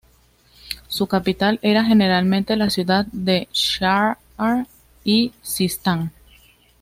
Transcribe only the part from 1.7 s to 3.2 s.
generalmente la ciudad